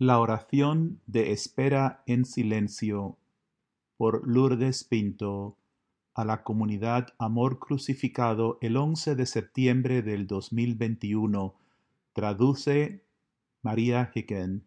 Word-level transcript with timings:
La 0.00 0.18
oración 0.18 0.98
de 1.06 1.30
espera 1.32 2.02
en 2.06 2.24
silencio 2.24 3.18
por 3.98 4.26
Lourdes 4.26 4.82
Pinto 4.82 5.58
a 6.14 6.24
la 6.24 6.42
comunidad 6.42 7.08
Amor 7.18 7.58
Crucificado 7.58 8.56
el 8.62 8.78
11 8.78 9.14
de 9.14 9.26
septiembre 9.26 10.00
del 10.00 10.26
2021. 10.26 11.54
Traduce 12.14 13.02
María 13.60 14.10
Hicken. 14.14 14.64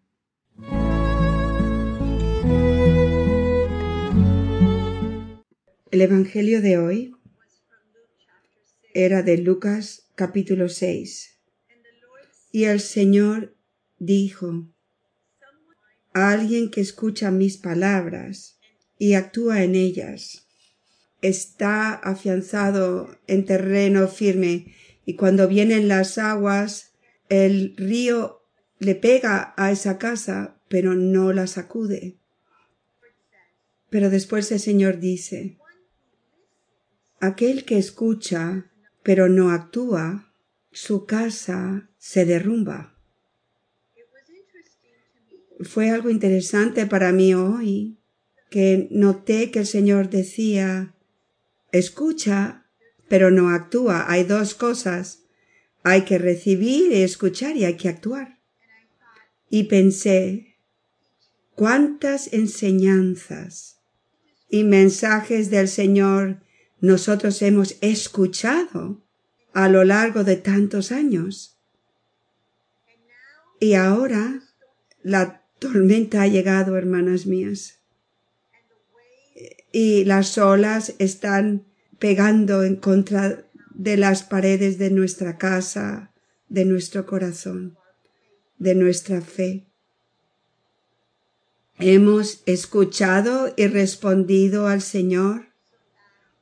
El 5.89 6.01
Evangelio 6.01 6.61
de 6.61 6.77
hoy 6.77 7.15
era 8.93 9.23
de 9.23 9.39
Lucas 9.39 10.11
capítulo 10.13 10.69
6. 10.69 11.39
Y 12.51 12.65
el 12.65 12.79
Señor 12.79 13.55
dijo, 13.97 14.67
alguien 16.13 16.69
que 16.69 16.81
escucha 16.81 17.31
mis 17.31 17.57
palabras 17.57 18.57
y 18.97 19.15
actúa 19.15 19.63
en 19.63 19.75
ellas, 19.75 20.47
está 21.21 21.93
afianzado 21.93 23.17
en 23.27 23.45
terreno 23.45 24.07
firme 24.07 24.73
y 25.05 25.15
cuando 25.15 25.47
vienen 25.47 25.87
las 25.87 26.17
aguas, 26.17 26.93
el 27.29 27.75
río 27.77 28.41
le 28.79 28.95
pega 28.95 29.53
a 29.57 29.71
esa 29.71 29.97
casa, 29.97 30.61
pero 30.69 30.93
no 30.93 31.33
la 31.33 31.47
sacude. 31.47 32.17
Pero 33.89 34.09
después 34.09 34.51
el 34.51 34.59
Señor 34.59 34.99
dice, 34.99 35.57
aquel 37.19 37.65
que 37.65 37.77
escucha, 37.77 38.71
pero 39.03 39.29
no 39.29 39.51
actúa, 39.51 40.33
su 40.71 41.05
casa 41.05 41.89
se 41.97 42.25
derrumba 42.25 42.92
fue 45.63 45.89
algo 45.89 46.09
interesante 46.09 46.85
para 46.85 47.11
mí 47.11 47.33
hoy, 47.33 47.97
que 48.49 48.87
noté 48.91 49.51
que 49.51 49.59
el 49.59 49.65
Señor 49.65 50.09
decía, 50.09 50.93
escucha, 51.71 52.65
pero 53.07 53.31
no 53.31 53.49
actúa. 53.49 54.05
Hay 54.11 54.23
dos 54.23 54.53
cosas. 54.53 55.23
Hay 55.83 56.03
que 56.03 56.17
recibir 56.17 56.91
y 56.91 57.01
escuchar 57.01 57.57
y 57.57 57.65
hay 57.65 57.77
que 57.77 57.89
actuar. 57.89 58.39
Y 59.49 59.63
pensé, 59.63 60.57
cuántas 61.55 62.31
enseñanzas 62.33 63.79
y 64.49 64.63
mensajes 64.63 65.49
del 65.49 65.67
Señor 65.67 66.41
nosotros 66.79 67.41
hemos 67.41 67.77
escuchado 67.81 69.03
a 69.53 69.69
lo 69.69 69.83
largo 69.83 70.23
de 70.23 70.35
tantos 70.35 70.91
años. 70.91 71.57
Y 73.59 73.75
ahora 73.75 74.41
la 75.01 75.42
tormenta 75.63 76.23
ha 76.23 76.27
llegado, 76.27 76.75
hermanas 76.75 77.25
mías. 77.25 77.79
Y 79.71 80.03
las 80.03 80.37
olas 80.37 80.93
están 80.99 81.65
pegando 81.99 82.63
en 82.63 82.75
contra 82.75 83.45
de 83.73 83.95
las 83.95 84.23
paredes 84.23 84.77
de 84.77 84.91
nuestra 84.91 85.37
casa, 85.37 86.11
de 86.49 86.65
nuestro 86.65 87.05
corazón, 87.05 87.77
de 88.57 88.75
nuestra 88.75 89.21
fe. 89.21 89.65
Hemos 91.79 92.43
escuchado 92.45 93.53
y 93.55 93.67
respondido 93.67 94.67
al 94.67 94.81
Señor 94.81 95.47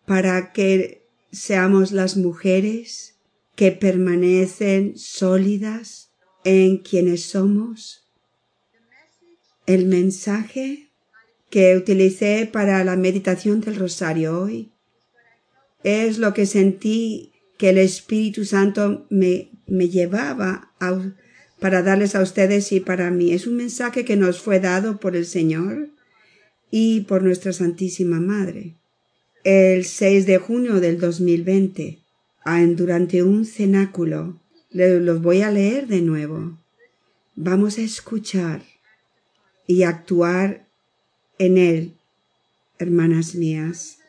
para 0.07 0.51
que 0.51 1.07
seamos 1.31 1.91
las 1.91 2.17
mujeres 2.17 3.19
que 3.55 3.71
permanecen 3.71 4.97
sólidas 4.97 6.11
en 6.43 6.79
quienes 6.79 7.23
somos 7.23 8.00
el 9.65 9.85
mensaje 9.85 10.89
que 11.49 11.75
utilicé 11.75 12.49
para 12.51 12.83
la 12.83 12.95
meditación 12.95 13.61
del 13.61 13.75
rosario 13.75 14.39
hoy 14.39 14.71
es 15.83 16.17
lo 16.17 16.33
que 16.33 16.45
sentí 16.45 17.31
que 17.57 17.69
el 17.69 17.77
Espíritu 17.77 18.45
Santo 18.45 19.05
me, 19.09 19.49
me 19.67 19.89
llevaba 19.89 20.71
para 21.59 21.83
darles 21.83 22.15
a 22.15 22.21
ustedes 22.21 22.71
y 22.71 22.79
para 22.79 23.11
mí. 23.11 23.33
Es 23.33 23.45
un 23.47 23.55
mensaje 23.55 24.05
que 24.05 24.15
nos 24.15 24.39
fue 24.39 24.59
dado 24.59 24.99
por 24.99 25.15
el 25.15 25.25
Señor 25.25 25.89
y 26.71 27.01
por 27.01 27.21
nuestra 27.21 27.53
Santísima 27.53 28.19
Madre. 28.19 28.75
El 29.43 29.85
6 29.85 30.25
de 30.25 30.37
junio 30.37 30.79
del 30.79 30.99
2020, 30.99 31.99
durante 32.75 33.23
un 33.23 33.45
cenáculo, 33.45 34.39
los 34.71 35.21
voy 35.21 35.41
a 35.41 35.51
leer 35.51 35.87
de 35.87 36.01
nuevo. 36.01 36.57
Vamos 37.35 37.77
a 37.77 37.81
escuchar 37.81 38.61
y 39.71 39.83
actuar 39.83 40.67
en 41.37 41.57
él, 41.57 41.93
hermanas 42.77 43.35
mías. 43.35 43.99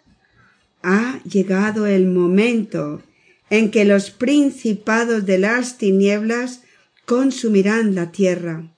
Ha 0.83 1.23
llegado 1.23 1.87
el 1.87 2.09
momento 2.09 3.00
en 3.49 3.71
que 3.71 3.84
los 3.84 4.11
principados 4.11 5.25
de 5.25 5.39
las 5.39 5.78
tinieblas 5.78 6.62
consumirán 7.06 7.95
la 7.95 8.11
tierra. 8.11 8.69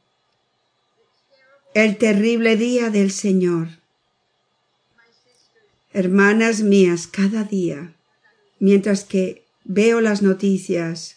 El 1.73 1.97
terrible 1.97 2.59
día 2.59 2.91
del 2.91 3.11
Señor. 3.11 3.69
Hermanas 5.95 6.61
mías, 6.61 7.07
cada 7.07 7.45
día, 7.45 7.95
mientras 8.59 9.05
que 9.05 9.47
veo 9.65 10.03
las 10.03 10.21
noticias, 10.21 11.17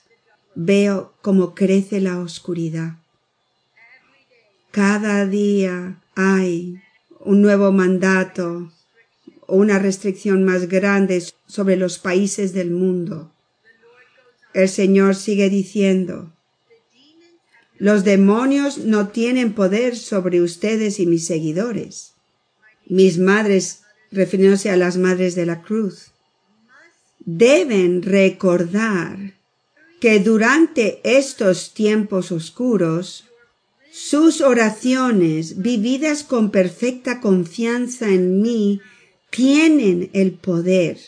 veo 0.55 1.13
cómo 1.21 1.55
crece 1.55 1.99
la 1.99 2.19
oscuridad. 2.19 2.99
Cada 4.71 5.25
día 5.25 6.01
hay 6.15 6.81
un 7.19 7.41
nuevo 7.41 7.71
mandato 7.71 8.71
o 9.45 9.55
una 9.55 9.79
restricción 9.79 10.43
más 10.43 10.67
grande 10.67 11.23
sobre 11.47 11.77
los 11.77 11.99
países 11.99 12.53
del 12.53 12.71
mundo. 12.71 13.31
El 14.53 14.69
Señor 14.69 15.15
sigue 15.15 15.49
diciendo, 15.49 16.33
los 17.79 18.03
demonios 18.03 18.79
no 18.79 19.09
tienen 19.09 19.53
poder 19.53 19.95
sobre 19.95 20.41
ustedes 20.41 20.99
y 20.99 21.05
mis 21.05 21.25
seguidores. 21.25 22.13
Mis 22.87 23.19
madres, 23.19 23.83
refiriéndose 24.11 24.71
a 24.71 24.77
las 24.77 24.97
madres 24.97 25.35
de 25.35 25.45
la 25.45 25.61
cruz, 25.61 26.11
deben 27.19 28.01
recordar 28.01 29.35
que 29.99 30.19
durante 30.19 31.01
estos 31.03 31.73
tiempos 31.73 32.31
oscuros 32.31 33.25
sus 33.99 34.41
oraciones, 34.41 35.59
vividas 35.59 36.23
con 36.23 36.51
perfecta 36.51 37.19
confianza 37.19 38.07
en 38.09 38.43
mí, 38.43 38.79
tienen 39.31 40.11
el 40.13 40.33
poder 40.33 40.99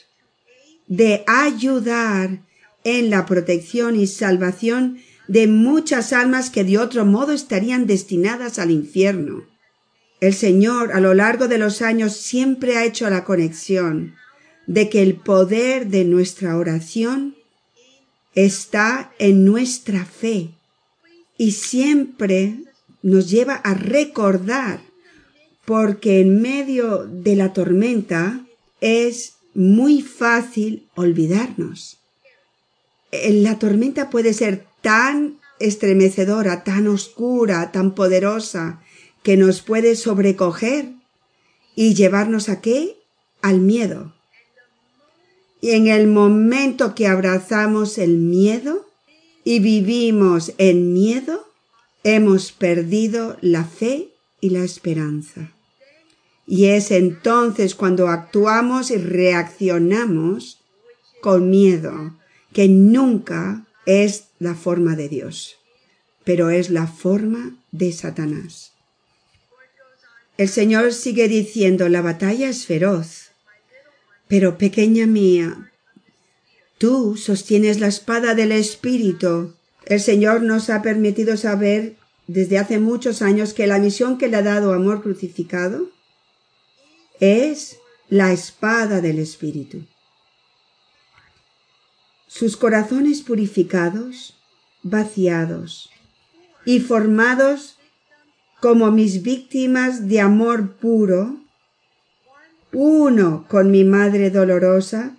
de 0.88 1.24
ayudar 1.28 2.40
en 2.84 3.12
la 3.12 3.28
protección 3.28 3.96
y 3.96 4.08
salvación 4.08 4.98
de 5.28 5.46
muchas 5.46 6.14
almas 6.14 6.50
que 6.50 6.64
de 6.64 6.80
otro 6.80 7.06
modo 7.06 7.32
estarían 7.32 7.86
destinadas 7.86 8.58
al 8.58 8.72
infierno. 8.72 9.44
El 10.20 10.34
Señor 10.34 10.92
a 10.92 11.00
lo 11.00 11.14
largo 11.14 11.48
de 11.48 11.60
los 11.60 11.84
años 11.84 12.14
siempre 12.14 12.76
ha 12.76 12.86
hecho 12.86 13.08
la 13.12 13.24
conexión 13.24 14.16
de 14.66 14.90
que 14.90 15.04
el 15.04 15.14
poder 15.16 15.90
de 15.90 16.06
nuestra 16.06 16.58
oración 16.58 17.36
está 18.34 19.14
en 19.20 19.46
nuestra 19.46 20.06
fe 20.06 20.50
y 21.38 21.52
siempre 21.52 22.64
nos 23.02 23.30
lleva 23.30 23.56
a 23.56 23.74
recordar, 23.74 24.82
porque 25.66 26.20
en 26.22 26.42
medio 26.42 27.06
de 27.06 27.36
la 27.36 27.54
tormenta 27.54 28.46
es 28.82 29.36
muy 29.54 30.02
fácil 30.02 30.88
olvidarnos. 30.96 31.98
La 33.12 33.59
tormenta 33.59 34.09
puede 34.09 34.34
ser 34.34 34.66
tan 34.82 35.40
estremecedora, 35.59 36.64
tan 36.64 36.88
oscura, 36.88 37.72
tan 37.72 37.94
poderosa, 37.96 38.82
que 39.23 39.38
nos 39.38 39.62
puede 39.62 39.96
sobrecoger 39.96 40.94
y 41.76 41.94
llevarnos 41.94 42.50
a 42.50 42.62
qué? 42.62 42.97
Al 43.41 43.59
miedo. 43.59 44.14
Y 45.62 45.72
en 45.72 45.88
el 45.88 46.08
momento 46.08 46.96
que 46.96 47.08
abrazamos 47.08 47.97
el 47.97 48.18
miedo 48.18 48.88
y 49.44 49.59
vivimos 49.59 50.53
en 50.58 50.94
miedo, 50.94 51.48
hemos 52.03 52.51
perdido 52.51 53.37
la 53.41 53.63
fe 53.63 54.09
y 54.41 54.51
la 54.51 54.63
esperanza. 54.63 55.51
Y 56.47 56.66
es 56.66 56.91
entonces 56.91 57.75
cuando 57.75 58.07
actuamos 58.07 58.90
y 58.91 58.97
reaccionamos 58.97 60.61
con 61.22 61.49
miedo, 61.49 62.17
que 62.53 62.67
nunca 62.67 63.67
es 63.85 64.29
la 64.40 64.55
forma 64.55 64.96
de 64.96 65.09
Dios, 65.09 65.57
pero 66.23 66.49
es 66.49 66.69
la 66.69 66.87
forma 66.87 67.57
de 67.72 67.91
Satanás. 67.91 68.73
El 70.37 70.47
Señor 70.47 70.93
sigue 70.93 71.28
diciendo, 71.28 71.90
la 71.90 72.01
batalla 72.01 72.49
es 72.49 72.66
feroz, 72.66 73.31
pero 74.28 74.57
pequeña 74.57 75.05
mía, 75.05 75.72
tú 76.78 77.17
sostienes 77.17 77.79
la 77.79 77.87
espada 77.87 78.35
del 78.35 78.53
Espíritu 78.53 79.55
el 79.90 80.00
Señor 80.00 80.44
nos 80.44 80.70
ha 80.70 80.84
permitido 80.84 81.36
saber 81.36 81.97
desde 82.28 82.59
hace 82.59 82.80
muchos 82.80 83.24
años 83.24 83.56
que 83.56 83.66
la 83.66 83.80
misión 83.80 84.20
que 84.20 84.28
le 84.28 84.38
ha 84.38 84.44
dado 84.44 84.72
Amor 84.72 85.02
Crucificado 85.02 85.90
es 87.20 87.78
la 88.08 88.32
espada 88.32 89.02
del 89.02 89.18
Espíritu. 89.18 89.82
Sus 92.28 92.56
corazones 92.56 93.24
purificados, 93.24 94.38
vaciados 94.84 95.90
y 96.66 96.82
formados 96.82 97.80
como 98.62 98.92
mis 98.92 99.24
víctimas 99.24 100.08
de 100.08 100.22
amor 100.22 100.74
puro, 100.74 101.35
uno 102.72 103.47
con 103.50 103.72
mi 103.72 103.84
Madre 103.84 104.30
dolorosa, 104.30 105.18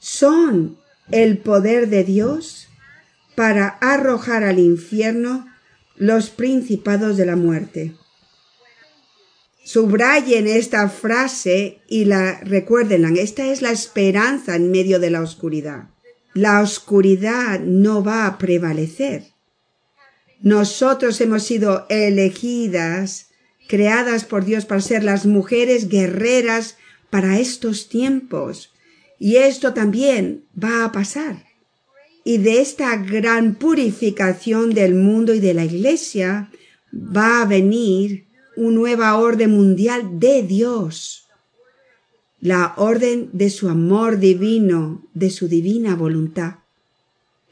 son 0.00 0.76
el 1.12 1.38
poder 1.38 1.88
de 1.88 2.02
Dios 2.02 2.66
para 3.40 3.78
arrojar 3.80 4.44
al 4.44 4.58
infierno 4.58 5.46
los 5.96 6.28
principados 6.28 7.16
de 7.16 7.24
la 7.24 7.36
muerte. 7.36 7.94
Subrayen 9.64 10.46
esta 10.46 10.90
frase 10.90 11.80
y 11.88 12.04
la 12.04 12.40
recuerden. 12.40 13.16
Esta 13.16 13.46
es 13.46 13.62
la 13.62 13.70
esperanza 13.70 14.56
en 14.56 14.70
medio 14.70 15.00
de 15.00 15.08
la 15.08 15.22
oscuridad. 15.22 15.88
La 16.34 16.60
oscuridad 16.60 17.60
no 17.60 18.04
va 18.04 18.26
a 18.26 18.36
prevalecer. 18.36 19.28
Nosotros 20.42 21.18
hemos 21.22 21.42
sido 21.42 21.86
elegidas, 21.88 23.28
creadas 23.68 24.26
por 24.26 24.44
Dios 24.44 24.66
para 24.66 24.82
ser 24.82 25.02
las 25.02 25.24
mujeres 25.24 25.88
guerreras 25.88 26.76
para 27.08 27.38
estos 27.38 27.88
tiempos. 27.88 28.74
Y 29.18 29.36
esto 29.36 29.72
también 29.72 30.44
va 30.62 30.84
a 30.84 30.92
pasar. 30.92 31.49
Y 32.24 32.38
de 32.38 32.60
esta 32.60 32.96
gran 32.96 33.54
purificación 33.54 34.74
del 34.74 34.94
mundo 34.94 35.34
y 35.34 35.40
de 35.40 35.54
la 35.54 35.64
iglesia 35.64 36.50
va 36.92 37.42
a 37.42 37.46
venir 37.46 38.26
una 38.56 38.74
nueva 38.74 39.16
orden 39.16 39.52
mundial 39.52 40.18
de 40.18 40.42
Dios. 40.42 41.26
La 42.40 42.74
orden 42.76 43.30
de 43.32 43.50
su 43.50 43.68
amor 43.68 44.18
divino, 44.18 45.06
de 45.14 45.30
su 45.30 45.48
divina 45.48 45.94
voluntad. 45.94 46.56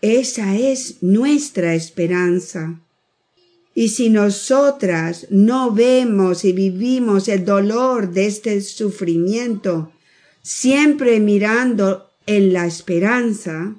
Esa 0.00 0.56
es 0.56 1.02
nuestra 1.02 1.74
esperanza. 1.74 2.80
Y 3.74 3.88
si 3.88 4.10
nosotras 4.10 5.26
no 5.30 5.72
vemos 5.72 6.44
y 6.44 6.52
vivimos 6.52 7.28
el 7.28 7.44
dolor 7.44 8.10
de 8.12 8.26
este 8.26 8.60
sufrimiento, 8.60 9.92
siempre 10.42 11.20
mirando 11.20 12.10
en 12.26 12.52
la 12.52 12.66
esperanza, 12.66 13.74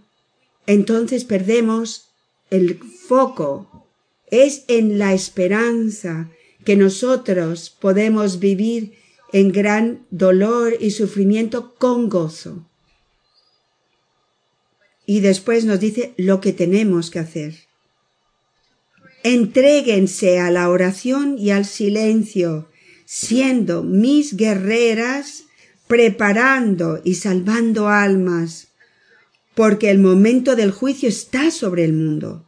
entonces 0.69 1.25
perdemos 1.25 2.11
el 2.49 2.79
foco. 2.79 3.87
Es 4.31 4.63
en 4.67 4.97
la 4.97 5.13
esperanza 5.13 6.29
que 6.63 6.75
nosotros 6.75 7.69
podemos 7.69 8.39
vivir 8.39 8.93
en 9.33 9.51
gran 9.51 10.05
dolor 10.09 10.77
y 10.79 10.91
sufrimiento 10.91 11.75
con 11.75 12.09
gozo 12.09 12.69
y 15.09 15.21
después 15.21 15.65
nos 15.65 15.79
dice 15.79 16.13
lo 16.17 16.39
que 16.39 16.53
tenemos 16.53 17.09
que 17.09 17.17
hacer. 17.17 17.55
Entréguense 19.23 20.37
a 20.37 20.51
la 20.51 20.69
oración 20.69 21.35
y 21.39 21.49
al 21.49 21.65
silencio, 21.65 22.69
siendo 23.05 23.81
mis 23.81 24.37
guerreras, 24.37 25.45
preparando 25.87 27.01
y 27.03 27.15
salvando 27.15 27.87
almas, 27.87 28.67
porque 29.59 29.89
el 29.89 29.99
momento 29.99 30.55
del 30.55 30.71
juicio 30.71 31.09
está 31.09 31.51
sobre 31.51 31.83
el 31.83 31.91
mundo. 31.91 32.45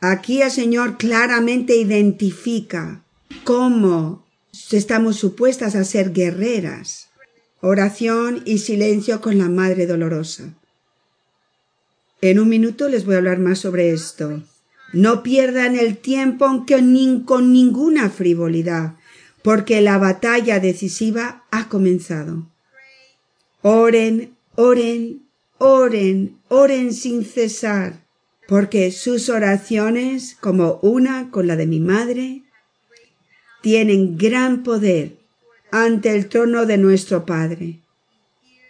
Aquí 0.00 0.40
el 0.40 0.50
Señor 0.50 0.96
claramente 0.96 1.76
identifica 1.76 3.04
cómo 3.44 4.24
estamos 4.70 5.16
supuestas 5.16 5.74
a 5.74 5.84
ser 5.84 6.14
guerreras. 6.14 7.10
Oración 7.60 8.40
y 8.46 8.60
silencio 8.60 9.20
con 9.20 9.36
la 9.36 9.50
Madre 9.50 9.86
Dolorosa. 9.86 10.54
En 12.22 12.38
un 12.38 12.48
minuto 12.48 12.88
les 12.88 13.04
voy 13.04 13.16
a 13.16 13.18
hablar 13.18 13.38
más 13.38 13.58
sobre 13.58 13.90
esto. 13.90 14.42
No 14.94 15.22
pierdan 15.22 15.76
el 15.76 15.98
tiempo 15.98 16.46
aunque 16.46 16.76
con 17.26 17.52
ninguna 17.52 18.08
frivolidad, 18.08 18.94
porque 19.42 19.82
la 19.82 19.98
batalla 19.98 20.60
decisiva 20.60 21.44
ha 21.50 21.68
comenzado. 21.68 22.50
Oren, 23.60 24.34
oren, 24.54 25.23
oren, 25.58 26.38
oren 26.48 26.92
sin 26.92 27.24
cesar, 27.24 28.04
porque 28.46 28.90
sus 28.90 29.28
oraciones, 29.28 30.36
como 30.40 30.78
una 30.82 31.30
con 31.30 31.46
la 31.46 31.56
de 31.56 31.66
mi 31.66 31.80
madre, 31.80 32.42
tienen 33.62 34.18
gran 34.18 34.62
poder 34.62 35.16
ante 35.70 36.14
el 36.14 36.28
trono 36.28 36.66
de 36.66 36.78
nuestro 36.78 37.24
Padre. 37.24 37.80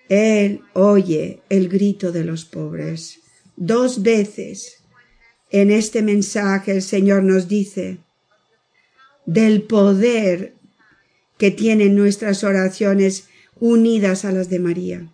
Él 0.08 0.60
oye 0.75 1.40
el 1.48 1.69
grito 1.69 2.12
de 2.12 2.25
los 2.25 2.44
pobres. 2.44 3.20
Dos 3.56 4.02
veces 4.02 4.78
en 5.50 5.70
este 5.70 6.02
mensaje 6.02 6.72
el 6.72 6.82
Señor 6.82 7.22
nos 7.22 7.48
dice 7.48 7.98
del 9.26 9.62
poder 9.62 10.54
que 11.38 11.50
tienen 11.50 11.96
nuestras 11.96 12.44
oraciones 12.44 13.28
unidas 13.58 14.25
a 14.25 14.32
las 14.32 14.48
de 14.48 14.58
María. 14.58 15.10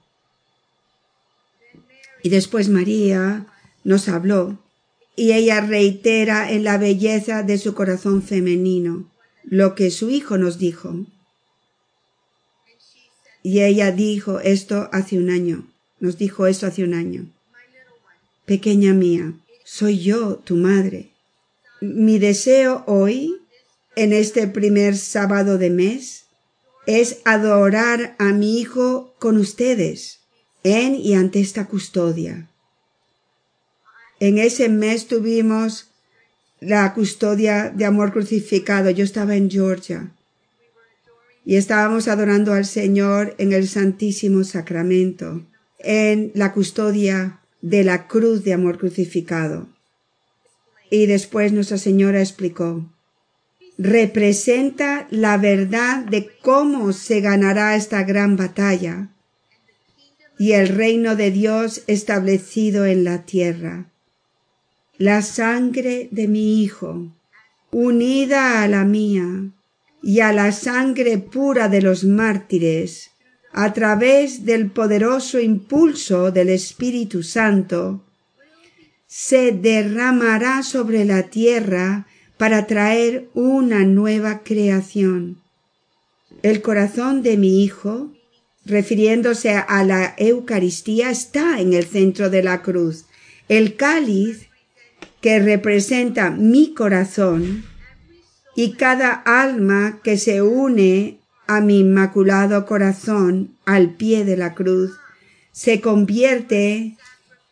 Y 2.22 2.28
después 2.28 2.68
María 2.68 3.46
nos 3.84 4.08
habló 4.08 4.58
y 5.16 5.32
ella 5.32 5.60
reitera 5.60 6.50
en 6.50 6.64
la 6.64 6.78
belleza 6.78 7.42
de 7.42 7.58
su 7.58 7.74
corazón 7.74 8.22
femenino 8.22 9.10
lo 9.44 9.74
que 9.74 9.90
su 9.90 10.10
hijo 10.10 10.38
nos 10.38 10.58
dijo. 10.58 11.06
Y 13.42 13.60
ella 13.60 13.90
dijo 13.90 14.40
esto 14.40 14.88
hace 14.92 15.18
un 15.18 15.30
año, 15.30 15.66
nos 15.98 16.18
dijo 16.18 16.46
esto 16.46 16.66
hace 16.66 16.84
un 16.84 16.94
año. 16.94 17.26
Pequeña 18.44 18.92
mía, 18.92 19.34
soy 19.64 19.98
yo, 19.98 20.36
tu 20.36 20.56
madre. 20.56 21.10
Mi 21.80 22.18
deseo 22.18 22.84
hoy, 22.86 23.36
en 23.96 24.12
este 24.12 24.46
primer 24.46 24.96
sábado 24.96 25.58
de 25.58 25.70
mes, 25.70 26.24
es 26.86 27.18
adorar 27.24 28.16
a 28.18 28.32
mi 28.32 28.58
Hijo 28.58 29.14
con 29.18 29.36
ustedes, 29.36 30.19
en 30.62 30.94
y 30.94 31.14
ante 31.14 31.40
esta 31.40 31.66
custodia. 31.66 32.48
En 34.18 34.38
ese 34.38 34.68
mes 34.68 35.06
tuvimos 35.06 35.88
la 36.60 36.92
custodia 36.92 37.70
de 37.70 37.86
amor 37.86 38.12
crucificado. 38.12 38.90
Yo 38.90 39.04
estaba 39.04 39.34
en 39.36 39.50
Georgia 39.50 40.10
y 41.44 41.56
estábamos 41.56 42.06
adorando 42.06 42.52
al 42.52 42.66
Señor 42.66 43.34
en 43.38 43.52
el 43.52 43.66
Santísimo 43.66 44.44
Sacramento, 44.44 45.46
en 45.78 46.32
la 46.34 46.52
custodia 46.52 47.40
de 47.62 47.82
la 47.82 48.06
cruz 48.06 48.44
de 48.44 48.52
amor 48.52 48.78
crucificado. 48.78 49.68
Y 50.90 51.06
después 51.06 51.52
Nuestra 51.52 51.78
Señora 51.78 52.20
explicó, 52.20 52.84
representa 53.78 55.06
la 55.10 55.38
verdad 55.38 56.04
de 56.04 56.30
cómo 56.42 56.92
se 56.92 57.20
ganará 57.20 57.76
esta 57.76 58.02
gran 58.02 58.36
batalla 58.36 59.08
y 60.40 60.52
el 60.52 60.68
reino 60.68 61.16
de 61.16 61.30
Dios 61.30 61.82
establecido 61.86 62.86
en 62.86 63.04
la 63.04 63.26
tierra. 63.26 63.90
La 64.96 65.20
sangre 65.20 66.08
de 66.12 66.28
mi 66.28 66.62
Hijo, 66.62 67.12
unida 67.70 68.62
a 68.62 68.66
la 68.66 68.86
mía 68.86 69.50
y 70.02 70.20
a 70.20 70.32
la 70.32 70.50
sangre 70.52 71.18
pura 71.18 71.68
de 71.68 71.82
los 71.82 72.04
mártires, 72.04 73.10
a 73.52 73.74
través 73.74 74.46
del 74.46 74.70
poderoso 74.70 75.38
impulso 75.40 76.30
del 76.30 76.48
Espíritu 76.48 77.22
Santo, 77.22 78.02
se 79.06 79.52
derramará 79.52 80.62
sobre 80.62 81.04
la 81.04 81.24
tierra 81.24 82.06
para 82.38 82.66
traer 82.66 83.28
una 83.34 83.84
nueva 83.84 84.42
creación. 84.42 85.36
El 86.42 86.62
corazón 86.62 87.22
de 87.22 87.36
mi 87.36 87.62
Hijo, 87.62 88.14
refiriéndose 88.64 89.50
a 89.50 89.84
la 89.84 90.14
Eucaristía, 90.18 91.10
está 91.10 91.60
en 91.60 91.72
el 91.72 91.84
centro 91.84 92.30
de 92.30 92.42
la 92.42 92.62
cruz. 92.62 93.06
El 93.48 93.76
cáliz, 93.76 94.48
que 95.20 95.38
representa 95.38 96.30
mi 96.30 96.72
corazón, 96.74 97.64
y 98.54 98.72
cada 98.72 99.12
alma 99.12 100.00
que 100.02 100.16
se 100.16 100.42
une 100.42 101.18
a 101.46 101.60
mi 101.60 101.80
inmaculado 101.80 102.64
corazón 102.66 103.56
al 103.64 103.94
pie 103.94 104.24
de 104.24 104.36
la 104.36 104.54
cruz, 104.54 104.92
se 105.52 105.80
convierte 105.80 106.96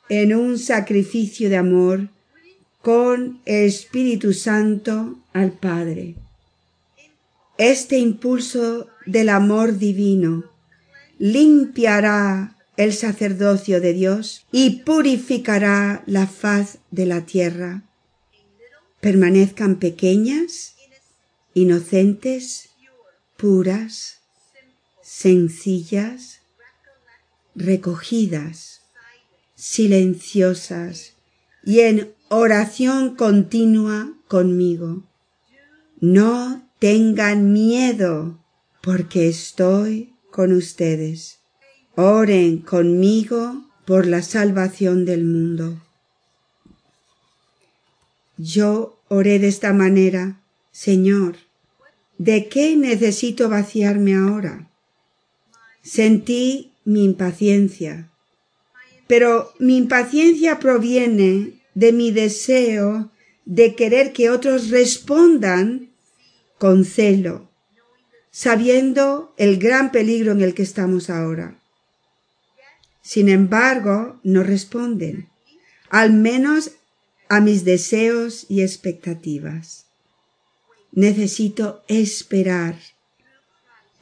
en 0.09 0.35
un 0.35 0.59
sacrificio 0.59 1.51
de 1.51 1.57
amor 1.57 2.09
con 2.81 3.41
el 3.45 3.67
Espíritu 3.67 4.33
Santo 4.33 5.19
al 5.33 5.53
Padre. 5.53 6.15
Este 7.59 7.99
impulso 7.99 8.87
del 9.05 9.29
amor 9.29 9.79
divino 9.79 10.45
limpiará 11.19 12.57
el 12.77 12.93
sacerdocio 12.93 13.81
de 13.81 13.93
Dios 13.93 14.47
y 14.53 14.83
purificará 14.83 16.03
la 16.07 16.27
faz 16.27 16.79
de 16.91 17.07
la 17.07 17.27
tierra. 17.27 17.83
permanezcan 19.01 19.77
pequeñas, 19.77 20.75
inocentes, 21.55 22.71
puras, 23.37 24.19
sencillas, 25.03 26.41
recogidas, 27.55 28.83
silenciosas 29.55 31.15
y 31.65 31.81
en 31.81 32.13
oración 32.29 33.15
continua 33.15 34.13
conmigo. 34.27 35.05
No 36.01 36.69
tengan 36.79 37.53
miedo 37.53 38.39
porque 38.83 39.29
estoy 39.29 40.15
con 40.31 40.53
ustedes. 40.53 41.39
Oren 41.95 42.59
conmigo 42.59 43.65
por 43.87 44.07
la 44.07 44.23
salvación 44.23 45.05
del 45.05 45.25
mundo. 45.25 45.81
Yo 48.37 49.01
oré 49.09 49.39
de 49.39 49.49
esta 49.49 49.73
manera, 49.73 50.41
Señor, 50.71 51.37
¿de 52.19 52.49
qué 52.49 52.77
necesito 52.77 53.49
vaciarme 53.49 54.15
ahora? 54.15 54.71
Sentí 55.83 56.73
mi 56.85 57.05
impaciencia, 57.05 58.11
pero 59.07 59.53
mi 59.59 59.77
impaciencia 59.77 60.59
proviene 60.59 61.61
de 61.75 61.93
mi 61.93 62.13
deseo 62.13 63.11
de 63.45 63.75
querer 63.75 64.13
que 64.13 64.31
otros 64.31 64.69
respondan 64.69 65.89
con 66.59 66.85
celo, 66.85 67.48
sabiendo 68.31 69.35
el 69.37 69.59
gran 69.59 69.91
peligro 69.91 70.33
en 70.33 70.43
el 70.43 70.55
que 70.55 70.63
estamos 70.63 71.11
ahora. 71.11 71.59
Sin 73.03 73.29
embargo, 73.29 74.21
no 74.23 74.43
responden, 74.43 75.29
al 75.89 76.13
menos 76.13 76.73
a 77.29 77.41
mis 77.41 77.65
deseos 77.65 78.47
y 78.49 78.63
expectativas. 78.63 79.87
Necesito 80.93 81.83
esperar 81.89 82.79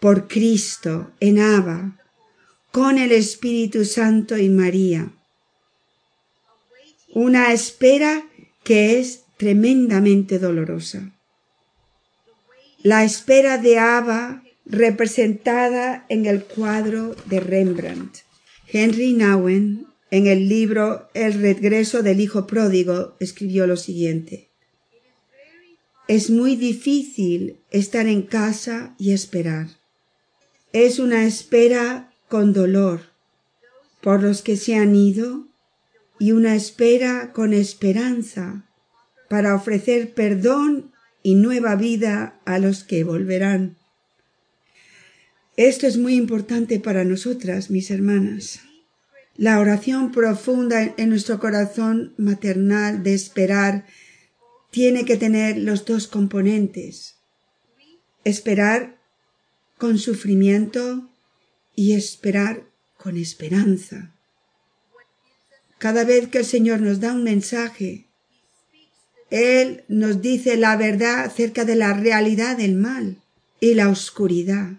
por 0.01 0.29
Cristo 0.29 1.13
en 1.21 1.41
Abba, 1.41 1.99
con 2.71 2.99
el 2.99 3.13
Espíritu 3.13 3.85
Santo 3.85 4.37
y 4.37 4.49
María. 4.49 5.11
Una 7.15 7.53
espera 7.53 8.29
que 8.63 8.99
es 8.99 9.25
tremendamente 9.37 10.39
dolorosa. 10.39 11.16
La 12.87 13.03
espera 13.03 13.59
de 13.59 13.81
Abba 13.81 14.45
representada 14.65 16.07
en 16.09 16.25
el 16.25 16.45
cuadro 16.45 17.17
de 17.25 17.41
Rembrandt. 17.41 18.19
Henry 18.69 19.13
Nowen, 19.13 19.89
en 20.13 20.29
el 20.29 20.49
libro 20.49 21.09
El 21.13 21.33
regreso 21.33 22.05
del 22.05 22.21
hijo 22.21 22.47
pródigo, 22.47 23.17
escribió 23.19 23.67
lo 23.67 23.77
siguiente. 23.77 24.51
Es 26.07 26.31
muy 26.31 26.55
difícil 26.55 27.57
estar 27.73 28.07
en 28.07 28.23
casa 28.23 28.95
y 28.99 29.11
esperar. 29.11 29.67
Es 30.73 31.01
una 31.01 31.27
espera 31.27 32.13
con 32.29 32.53
dolor 32.53 33.01
por 34.01 34.23
los 34.23 34.43
que 34.43 34.57
se 34.57 34.77
han 34.77 34.95
ido 34.95 35.49
y 36.21 36.31
una 36.31 36.55
espera 36.55 37.33
con 37.33 37.53
esperanza 37.53 38.65
para 39.29 39.57
ofrecer 39.57 40.15
perdón 40.15 40.93
y 41.27 41.35
nueva 41.35 41.75
vida 41.75 42.41
a 42.45 42.61
los 42.61 42.85
que 42.85 43.03
volverán. 43.03 43.77
Esto 45.57 45.89
es 45.89 45.97
muy 45.97 46.15
importante 46.15 46.79
para 46.79 47.03
nosotras, 47.03 47.69
mis 47.69 47.91
hermanas. 47.91 48.61
La 49.35 49.59
oración 49.59 50.13
profunda 50.13 50.95
en 50.97 51.09
nuestro 51.09 51.41
corazón 51.41 52.15
maternal 52.17 53.03
de 53.03 53.15
esperar 53.15 53.87
tiene 54.71 55.05
que 55.05 55.17
tener 55.17 55.59
los 55.59 55.85
dos 55.85 56.07
componentes. 56.07 57.17
Esperar 58.23 58.97
con 59.79 59.99
sufrimiento 59.99 61.11
y 61.75 61.95
esperar 61.95 62.69
con 62.99 63.17
esperanza. 63.17 64.15
Cada 65.79 66.05
vez 66.05 66.29
que 66.29 66.39
el 66.39 66.45
Señor 66.45 66.83
nos 66.83 67.01
da 67.01 67.13
un 67.15 67.25
mensaje, 67.25 68.06
Él 69.31 69.85
nos 69.89 70.23
dice 70.23 70.57
la 70.57 70.77
verdad 70.77 71.25
acerca 71.25 71.65
de 71.65 71.77
la 71.77 71.93
realidad 71.93 72.57
del 72.57 72.75
mal 72.75 73.23
y 73.61 73.75
la 73.75 73.89
oscuridad, 73.89 74.73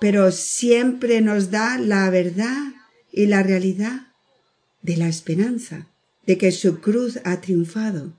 pero 0.00 0.32
siempre 0.32 1.20
nos 1.20 1.50
da 1.50 1.78
la 1.78 2.10
verdad 2.10 2.72
y 3.12 3.26
la 3.26 3.42
realidad 3.42 4.08
de 4.82 4.96
la 4.96 5.08
esperanza, 5.08 5.86
de 6.26 6.36
que 6.38 6.52
su 6.52 6.80
cruz 6.80 7.20
ha 7.24 7.40
triunfado. 7.40 8.12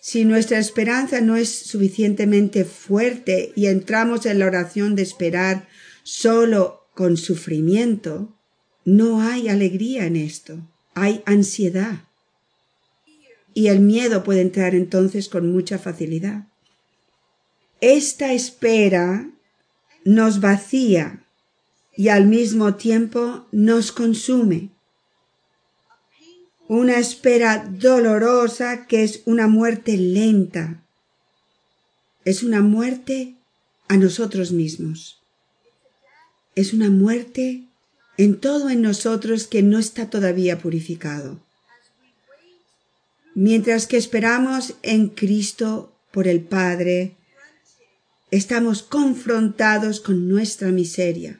Si 0.00 0.24
nuestra 0.24 0.58
esperanza 0.58 1.20
no 1.20 1.34
es 1.34 1.48
suficientemente 1.50 2.64
fuerte 2.64 3.52
y 3.56 3.66
entramos 3.66 4.24
en 4.24 4.38
la 4.38 4.46
oración 4.46 4.94
de 4.94 5.02
esperar 5.02 5.66
solo 6.04 6.86
con 6.94 7.16
sufrimiento, 7.16 8.32
no 8.84 9.20
hay 9.20 9.48
alegría 9.48 10.06
en 10.06 10.14
esto, 10.14 10.60
hay 10.94 11.22
ansiedad. 11.26 12.05
Y 13.56 13.68
el 13.68 13.80
miedo 13.80 14.22
puede 14.22 14.42
entrar 14.42 14.74
entonces 14.74 15.30
con 15.30 15.50
mucha 15.50 15.78
facilidad. 15.78 16.46
Esta 17.80 18.34
espera 18.34 19.30
nos 20.04 20.42
vacía 20.42 21.24
y 21.96 22.08
al 22.08 22.26
mismo 22.26 22.74
tiempo 22.74 23.46
nos 23.52 23.92
consume. 23.92 24.72
Una 26.68 26.98
espera 26.98 27.66
dolorosa 27.66 28.86
que 28.86 29.04
es 29.04 29.22
una 29.24 29.48
muerte 29.48 29.96
lenta. 29.96 30.84
Es 32.26 32.42
una 32.42 32.60
muerte 32.60 33.36
a 33.88 33.96
nosotros 33.96 34.52
mismos. 34.52 35.22
Es 36.54 36.74
una 36.74 36.90
muerte 36.90 37.64
en 38.18 38.38
todo 38.38 38.68
en 38.68 38.82
nosotros 38.82 39.46
que 39.46 39.62
no 39.62 39.78
está 39.78 40.10
todavía 40.10 40.58
purificado. 40.58 41.45
Mientras 43.38 43.86
que 43.86 43.98
esperamos 43.98 44.76
en 44.80 45.08
Cristo 45.08 45.92
por 46.10 46.26
el 46.26 46.40
Padre, 46.40 47.16
estamos 48.30 48.82
confrontados 48.82 50.00
con 50.00 50.26
nuestra 50.26 50.68
miseria. 50.68 51.38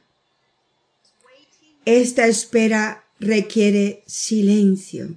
Esta 1.87 2.27
espera 2.27 3.03
requiere 3.19 4.03
silencio. 4.07 5.17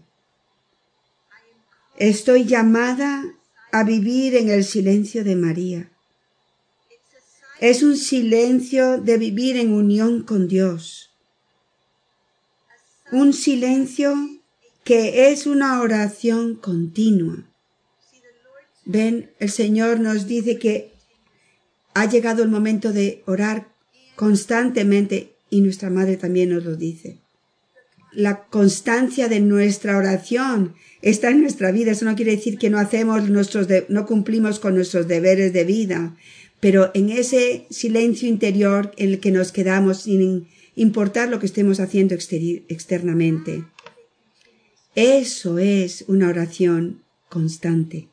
Estoy 1.98 2.45
llamada 2.45 3.25
a 3.74 3.83
vivir 3.83 4.38
en 4.38 4.48
el 4.48 4.63
silencio 4.63 5.25
de 5.25 5.36
María. 5.36 5.91
Es 7.59 7.83
un 7.83 7.98
silencio 7.98 9.01
de 9.01 9.17
vivir 9.17 9.57
en 9.57 9.74
unión 9.74 10.24
con 10.24 10.48
Dios 10.48 11.09
un 13.12 13.33
silencio 13.33 14.38
que 14.89 15.29
es 15.31 15.46
una 15.46 15.81
oración 15.81 16.55
continua. 16.55 17.48
Ven, 18.86 19.29
el 19.38 19.51
Señor 19.51 20.00
nos 20.00 20.25
dice 20.25 20.58
que 20.58 20.93
ha 21.93 22.10
llegado 22.10 22.41
el 22.41 22.50
momento 22.50 22.91
de 22.91 23.22
orar 23.27 23.67
constantemente 24.15 25.36
y 25.51 25.62
nuestra 25.62 25.91
Madre 25.91 26.17
también 26.17 26.50
nos 26.50 26.65
lo 26.65 26.75
dice. 26.75 27.19
La 28.13 28.46
constancia 28.46 29.27
de 29.27 29.41
nuestra 29.41 29.96
oración 29.96 30.74
está 31.03 31.29
en 31.29 31.41
nuestra 31.41 31.69
vida. 31.69 31.91
Eso 31.91 32.05
no 32.05 32.15
quiere 32.15 32.36
decir 32.36 32.58
que 32.58 32.72
no 32.72 32.79
hacemos 32.79 33.29
nuestros, 33.29 33.67
no 33.89 34.08
cumplimos 34.08 34.60
con 34.60 34.74
nuestros 34.74 35.08
deberes 35.08 35.53
de 35.53 35.65
vida, 35.65 36.17
pero 36.60 36.89
en 36.96 37.12
ese 37.12 37.67
silencio 37.69 38.27
interior 38.27 38.91
en 38.98 39.10
el 39.10 39.19
que 39.19 39.29
nos 39.29 39.51
quedamos 39.51 40.01
sin 40.01 40.48
importar 40.74 41.29
lo 41.29 41.38
que 41.38 41.46
estemos 41.46 41.79
haciendo 41.79 42.15
externamente. 42.15 43.65
Eso 44.96 45.60
es 45.60 46.03
una 46.08 46.29
oración 46.29 47.03
constante. 47.29 48.08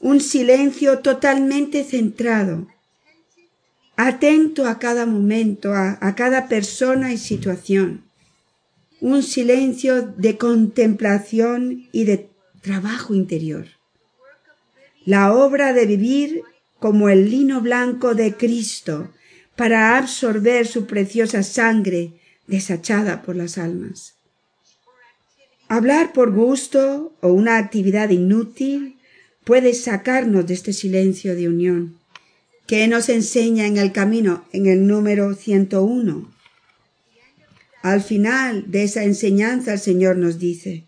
Un 0.00 0.20
silencio 0.20 0.98
totalmente 0.98 1.84
centrado, 1.84 2.66
atento 3.96 4.66
a 4.66 4.78
cada 4.78 5.06
momento, 5.06 5.74
a, 5.74 6.14
cada 6.16 6.48
persona 6.48 7.12
y 7.12 7.18
situación. 7.18 8.02
Un 9.00 9.22
silencio 9.22 10.02
de 10.02 10.38
contemplación 10.38 11.88
y 11.92 12.04
de 12.04 12.28
trabajo 12.62 13.14
interior. 13.14 13.66
La 15.04 15.34
obra 15.34 15.72
de 15.72 15.86
vivir 15.86 16.42
como 16.78 17.08
el 17.08 17.30
lino 17.30 17.60
blanco 17.60 18.16
de 18.16 18.34
Cristo, 18.36 19.12
para 19.54 19.96
absorber 19.96 20.66
su 20.66 20.86
preciosa 20.86 21.44
sangre 21.44 22.14
desachada 22.48 23.22
por 23.22 23.36
las 23.36 23.56
almas. 23.58 24.14
Hablar 25.72 26.12
por 26.12 26.34
gusto 26.34 27.14
o 27.22 27.28
una 27.32 27.56
actividad 27.56 28.10
inútil 28.10 28.98
puede 29.42 29.72
sacarnos 29.72 30.46
de 30.46 30.52
este 30.52 30.74
silencio 30.74 31.34
de 31.34 31.48
unión 31.48 31.96
que 32.66 32.86
nos 32.88 33.08
enseña 33.08 33.66
en 33.66 33.78
el 33.78 33.90
camino 33.90 34.44
en 34.52 34.66
el 34.66 34.86
número 34.86 35.34
101. 35.34 36.30
Al 37.80 38.02
final 38.02 38.70
de 38.70 38.82
esa 38.82 39.04
enseñanza 39.04 39.72
el 39.72 39.78
Señor 39.78 40.18
nos 40.18 40.38
dice, 40.38 40.84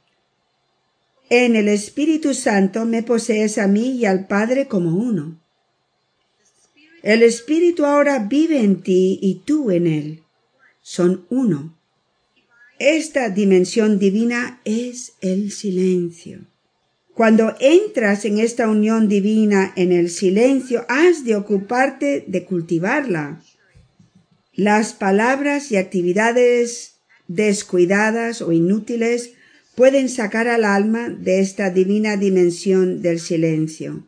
En 1.30 1.56
el 1.56 1.68
Espíritu 1.68 2.34
Santo 2.34 2.84
me 2.84 3.02
posees 3.02 3.56
a 3.56 3.66
mí 3.66 3.92
y 3.92 4.04
al 4.04 4.26
Padre 4.26 4.68
como 4.68 4.98
uno. 4.98 5.40
El 7.02 7.22
Espíritu 7.22 7.86
ahora 7.86 8.18
vive 8.18 8.60
en 8.60 8.82
ti 8.82 9.18
y 9.22 9.36
tú 9.46 9.70
en 9.70 9.86
él. 9.86 10.22
Son 10.82 11.24
uno. 11.30 11.74
Esta 12.78 13.28
dimensión 13.28 13.98
divina 13.98 14.60
es 14.64 15.12
el 15.20 15.52
silencio. 15.52 16.40
Cuando 17.14 17.54
entras 17.60 18.24
en 18.24 18.38
esta 18.38 18.68
unión 18.68 19.08
divina 19.08 19.72
en 19.76 19.92
el 19.92 20.10
silencio, 20.10 20.84
has 20.88 21.24
de 21.24 21.36
ocuparte 21.36 22.24
de 22.26 22.44
cultivarla. 22.44 23.40
Las 24.52 24.92
palabras 24.92 25.70
y 25.70 25.76
actividades 25.76 26.96
descuidadas 27.28 28.42
o 28.42 28.50
inútiles 28.50 29.34
pueden 29.76 30.08
sacar 30.08 30.48
al 30.48 30.64
alma 30.64 31.08
de 31.08 31.38
esta 31.40 31.70
divina 31.70 32.16
dimensión 32.16 33.02
del 33.02 33.20
silencio. 33.20 34.04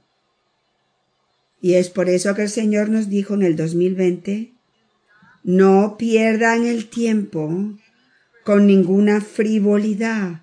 Y 1.61 1.75
es 1.75 1.91
por 1.91 2.09
eso 2.09 2.35
que 2.35 2.43
el 2.43 2.51
Señor 2.51 2.89
nos 2.89 3.09
dijo 3.09 3.35
en 3.35 3.43
el 3.43 3.55
2020, 3.55 4.53
no 5.45 5.97
pierdan 5.97 6.67
el 6.67 6.89
tiempo 6.89 7.77
con 8.47 8.69
ninguna 8.69 9.21
frivolidad, 9.21 10.43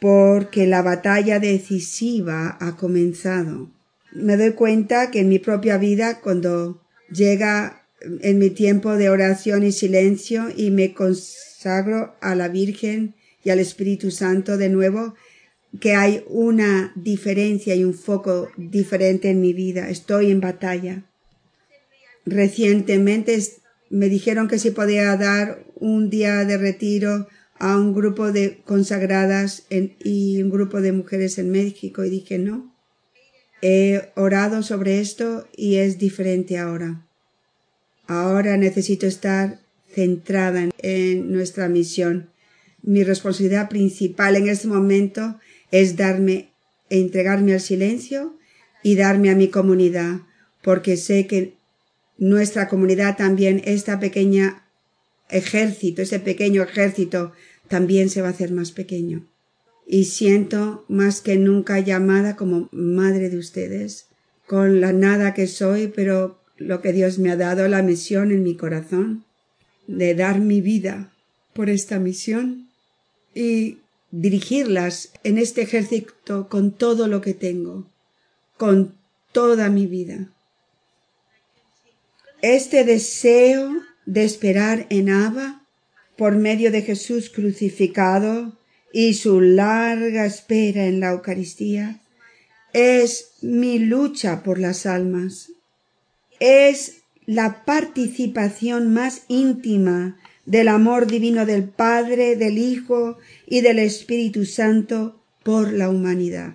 porque 0.00 0.66
la 0.66 0.80
batalla 0.80 1.38
decisiva 1.38 2.56
ha 2.58 2.76
comenzado. 2.76 3.70
Me 4.10 4.38
doy 4.38 4.52
cuenta 4.52 5.10
que 5.10 5.20
en 5.20 5.28
mi 5.28 5.38
propia 5.38 5.76
vida, 5.76 6.20
cuando 6.20 6.80
llega 7.10 7.84
en 8.00 8.38
mi 8.38 8.48
tiempo 8.48 8.96
de 8.96 9.10
oración 9.10 9.64
y 9.64 9.72
silencio 9.72 10.48
y 10.56 10.70
me 10.70 10.94
consagro 10.94 12.16
a 12.22 12.34
la 12.34 12.48
Virgen 12.48 13.16
y 13.44 13.50
al 13.50 13.58
Espíritu 13.58 14.10
Santo 14.10 14.56
de 14.56 14.70
nuevo, 14.70 15.14
que 15.78 15.94
hay 15.94 16.24
una 16.28 16.94
diferencia 16.96 17.74
y 17.74 17.84
un 17.84 17.92
foco 17.92 18.48
diferente 18.56 19.28
en 19.28 19.42
mi 19.42 19.52
vida. 19.52 19.90
Estoy 19.90 20.30
en 20.30 20.40
batalla. 20.40 21.02
Recientemente 22.24 23.38
me 23.90 24.08
dijeron 24.08 24.48
que 24.48 24.58
si 24.58 24.70
podía 24.70 25.14
dar 25.18 25.66
un 25.74 26.08
día 26.08 26.46
de 26.46 26.56
retiro 26.56 27.28
a 27.62 27.78
un 27.78 27.94
grupo 27.94 28.32
de 28.32 28.58
consagradas 28.64 29.66
y 29.70 30.42
un 30.42 30.50
grupo 30.50 30.80
de 30.80 30.90
mujeres 30.90 31.38
en 31.38 31.52
México 31.52 32.04
y 32.04 32.10
dije 32.10 32.36
no. 32.36 32.74
He 33.62 34.10
orado 34.16 34.64
sobre 34.64 34.98
esto 34.98 35.46
y 35.56 35.76
es 35.76 35.96
diferente 35.96 36.58
ahora. 36.58 37.06
Ahora 38.08 38.56
necesito 38.56 39.06
estar 39.06 39.60
centrada 39.94 40.70
en 40.78 41.32
nuestra 41.32 41.68
misión. 41.68 42.30
Mi 42.82 43.04
responsabilidad 43.04 43.68
principal 43.68 44.34
en 44.34 44.48
este 44.48 44.66
momento 44.66 45.38
es 45.70 45.94
darme 45.96 46.48
entregarme 46.90 47.52
al 47.52 47.60
silencio 47.60 48.36
y 48.82 48.96
darme 48.96 49.30
a 49.30 49.36
mi 49.36 49.46
comunidad, 49.46 50.22
porque 50.64 50.96
sé 50.96 51.28
que 51.28 51.54
nuestra 52.18 52.66
comunidad 52.68 53.16
también, 53.16 53.62
esta 53.64 54.00
pequeña 54.00 54.64
ejército, 55.32 56.02
ese 56.02 56.18
pequeño 56.18 56.62
ejército, 56.62 57.32
también 57.72 58.10
se 58.10 58.20
va 58.20 58.28
a 58.28 58.32
hacer 58.32 58.52
más 58.52 58.70
pequeño. 58.70 59.26
Y 59.86 60.04
siento 60.04 60.84
más 60.88 61.22
que 61.22 61.38
nunca 61.38 61.80
llamada 61.80 62.36
como 62.36 62.68
madre 62.70 63.30
de 63.30 63.38
ustedes, 63.38 64.08
con 64.46 64.82
la 64.82 64.92
nada 64.92 65.32
que 65.32 65.46
soy, 65.46 65.86
pero 65.86 66.38
lo 66.58 66.82
que 66.82 66.92
Dios 66.92 67.18
me 67.18 67.30
ha 67.30 67.36
dado, 67.38 67.66
la 67.68 67.82
misión 67.82 68.30
en 68.30 68.42
mi 68.42 68.58
corazón, 68.58 69.24
de 69.86 70.14
dar 70.14 70.38
mi 70.38 70.60
vida 70.60 71.14
por 71.54 71.70
esta 71.70 71.98
misión 71.98 72.68
y 73.34 73.78
dirigirlas 74.10 75.10
en 75.24 75.38
este 75.38 75.62
ejército 75.62 76.50
con 76.50 76.72
todo 76.72 77.08
lo 77.08 77.22
que 77.22 77.32
tengo, 77.32 77.90
con 78.58 78.94
toda 79.32 79.70
mi 79.70 79.86
vida. 79.86 80.30
Este 82.42 82.84
deseo 82.84 83.72
de 84.04 84.24
esperar 84.24 84.86
en 84.90 85.08
Abba 85.08 85.61
por 86.22 86.36
medio 86.36 86.70
de 86.70 86.82
Jesús 86.82 87.30
crucificado 87.30 88.56
y 88.92 89.14
su 89.14 89.40
larga 89.40 90.24
espera 90.24 90.86
en 90.86 91.00
la 91.00 91.10
Eucaristía 91.10 92.00
es 92.72 93.32
mi 93.40 93.80
lucha 93.80 94.44
por 94.44 94.60
las 94.60 94.86
almas. 94.86 95.50
Es 96.38 96.98
la 97.26 97.64
participación 97.64 98.94
más 98.94 99.22
íntima 99.26 100.16
del 100.46 100.68
amor 100.68 101.08
divino 101.08 101.44
del 101.44 101.64
Padre, 101.64 102.36
del 102.36 102.56
Hijo 102.56 103.18
y 103.44 103.62
del 103.62 103.80
Espíritu 103.80 104.44
Santo 104.44 105.20
por 105.42 105.72
la 105.72 105.90
humanidad. 105.90 106.54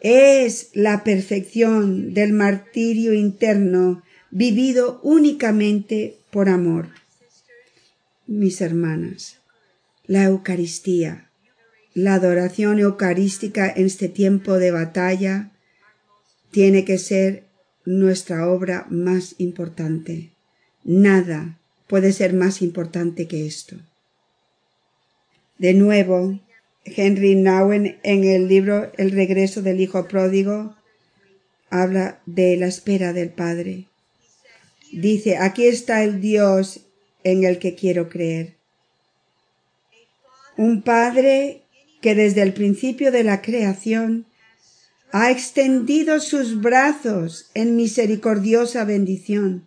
Es 0.00 0.70
la 0.72 1.04
perfección 1.04 2.14
del 2.14 2.32
martirio 2.32 3.14
interno 3.14 4.02
vivido 4.32 4.98
únicamente 5.04 6.16
por 6.32 6.48
amor. 6.48 7.05
Mis 8.26 8.60
hermanas, 8.60 9.38
la 10.06 10.24
Eucaristía, 10.24 11.30
la 11.94 12.14
adoración 12.14 12.80
eucarística 12.80 13.70
en 13.70 13.86
este 13.86 14.08
tiempo 14.08 14.58
de 14.58 14.72
batalla, 14.72 15.52
tiene 16.50 16.84
que 16.84 16.98
ser 16.98 17.44
nuestra 17.84 18.48
obra 18.48 18.86
más 18.90 19.36
importante. 19.38 20.32
Nada 20.82 21.60
puede 21.86 22.12
ser 22.12 22.34
más 22.34 22.62
importante 22.62 23.28
que 23.28 23.46
esto. 23.46 23.76
De 25.58 25.72
nuevo, 25.74 26.40
Henry 26.84 27.36
Nowen 27.36 27.98
en 28.02 28.24
el 28.24 28.48
libro 28.48 28.90
El 28.96 29.12
regreso 29.12 29.62
del 29.62 29.80
Hijo 29.80 30.08
pródigo 30.08 30.74
habla 31.70 32.20
de 32.26 32.56
la 32.56 32.66
espera 32.66 33.12
del 33.12 33.30
Padre. 33.30 33.86
Dice, 34.92 35.36
aquí 35.36 35.66
está 35.66 36.02
el 36.02 36.20
Dios 36.20 36.85
en 37.26 37.44
el 37.44 37.58
que 37.58 37.74
quiero 37.74 38.08
creer. 38.08 38.54
Un 40.56 40.82
Padre 40.82 41.62
que 42.00 42.14
desde 42.14 42.42
el 42.42 42.52
principio 42.52 43.12
de 43.12 43.24
la 43.24 43.42
creación 43.42 44.26
ha 45.12 45.30
extendido 45.30 46.20
sus 46.20 46.60
brazos 46.60 47.50
en 47.54 47.76
misericordiosa 47.76 48.84
bendición 48.84 49.66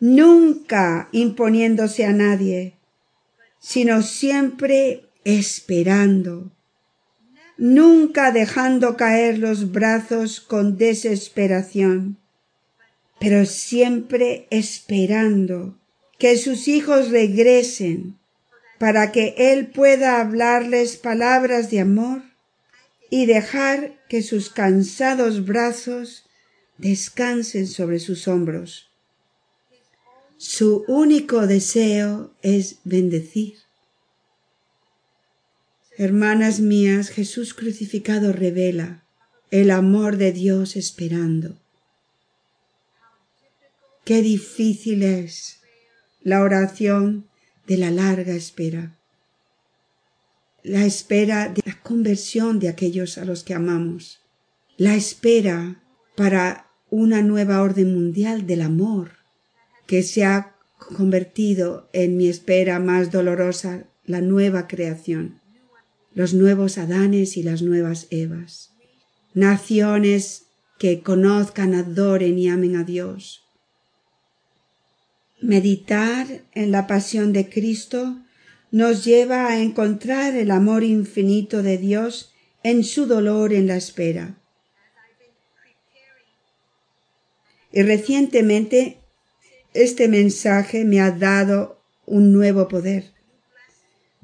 nunca 0.00 1.08
imponiéndose 1.12 2.06
a 2.06 2.12
nadie, 2.12 2.74
sino 3.60 4.02
siempre 4.02 5.04
esperando, 5.24 6.50
nunca 7.58 8.32
dejando 8.32 8.96
caer 8.96 9.38
los 9.38 9.70
brazos 9.70 10.40
con 10.40 10.78
desesperación, 10.78 12.16
pero 13.20 13.44
siempre 13.44 14.46
esperando 14.50 15.76
que 16.20 16.36
sus 16.36 16.68
hijos 16.68 17.08
regresen 17.08 18.18
para 18.78 19.10
que 19.10 19.34
Él 19.38 19.68
pueda 19.68 20.20
hablarles 20.20 20.98
palabras 20.98 21.70
de 21.70 21.80
amor 21.80 22.22
y 23.08 23.24
dejar 23.24 23.98
que 24.06 24.22
sus 24.22 24.50
cansados 24.50 25.46
brazos 25.46 26.26
descansen 26.76 27.66
sobre 27.66 27.98
sus 28.00 28.28
hombros. 28.28 28.90
Su 30.36 30.84
único 30.88 31.46
deseo 31.46 32.34
es 32.42 32.76
bendecir. 32.84 33.54
Hermanas 35.96 36.60
mías, 36.60 37.08
Jesús 37.08 37.54
crucificado 37.54 38.34
revela 38.34 39.04
el 39.50 39.70
amor 39.70 40.18
de 40.18 40.32
Dios 40.32 40.76
esperando. 40.76 41.58
Qué 44.04 44.20
difícil 44.20 45.02
es 45.02 45.59
la 46.22 46.42
oración 46.42 47.26
de 47.66 47.76
la 47.76 47.90
larga 47.90 48.34
espera, 48.34 48.96
la 50.62 50.84
espera 50.84 51.48
de 51.48 51.62
la 51.64 51.80
conversión 51.82 52.58
de 52.58 52.68
aquellos 52.68 53.16
a 53.16 53.24
los 53.24 53.44
que 53.44 53.54
amamos, 53.54 54.20
la 54.76 54.94
espera 54.94 55.82
para 56.16 56.66
una 56.90 57.22
nueva 57.22 57.62
orden 57.62 57.94
mundial 57.94 58.46
del 58.46 58.62
amor, 58.62 59.12
que 59.86 60.02
se 60.02 60.24
ha 60.24 60.56
convertido 60.78 61.88
en 61.92 62.16
mi 62.16 62.28
espera 62.28 62.78
más 62.78 63.10
dolorosa 63.10 63.86
la 64.04 64.20
nueva 64.20 64.66
creación, 64.66 65.40
los 66.14 66.34
nuevos 66.34 66.78
Adanes 66.78 67.36
y 67.36 67.42
las 67.42 67.62
nuevas 67.62 68.06
Evas, 68.10 68.72
naciones 69.34 70.46
que 70.78 71.02
conozcan, 71.02 71.74
adoren 71.74 72.38
y 72.38 72.48
amen 72.48 72.76
a 72.76 72.84
Dios. 72.84 73.44
Meditar 75.40 76.26
en 76.54 76.70
la 76.70 76.86
pasión 76.86 77.32
de 77.32 77.48
Cristo 77.48 78.18
nos 78.70 79.04
lleva 79.04 79.48
a 79.48 79.60
encontrar 79.60 80.34
el 80.34 80.50
amor 80.50 80.84
infinito 80.84 81.62
de 81.62 81.78
Dios 81.78 82.32
en 82.62 82.84
su 82.84 83.06
dolor 83.06 83.52
en 83.52 83.66
la 83.66 83.76
espera. 83.76 84.36
Y 87.72 87.82
recientemente 87.82 88.98
este 89.72 90.08
mensaje 90.08 90.84
me 90.84 91.00
ha 91.00 91.10
dado 91.10 91.80
un 92.04 92.32
nuevo 92.32 92.68
poder, 92.68 93.12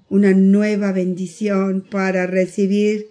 una 0.09 0.33
nueva 0.33 0.93
bendición 0.93 1.87
para 1.89 2.27
recibir 2.27 3.07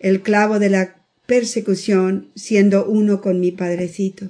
el 0.00 0.22
clavo 0.22 0.58
de 0.58 0.70
la 0.70 0.96
persecución 1.26 2.30
siendo 2.34 2.84
uno 2.84 3.20
con 3.20 3.40
mi 3.40 3.52
padrecito. 3.52 4.28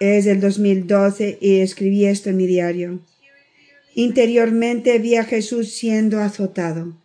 Es 0.00 0.24
el 0.24 0.40
2012 0.40 1.36
y 1.42 1.60
escribí 1.60 2.06
esto 2.06 2.30
en 2.30 2.38
mi 2.38 2.46
diario. 2.46 3.00
Interiormente 3.94 4.98
vi 4.98 5.16
a 5.16 5.24
Jesús 5.24 5.74
siendo 5.74 6.20
azotado. 6.20 6.96